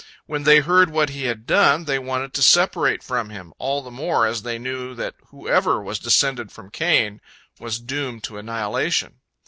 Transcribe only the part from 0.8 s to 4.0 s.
what he had done, they wanted to separate from him, all the